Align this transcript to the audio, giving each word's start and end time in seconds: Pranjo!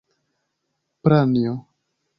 Pranjo! 1.03 1.55